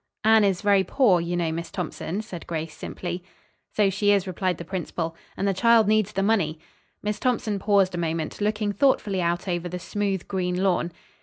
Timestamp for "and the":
5.37-5.53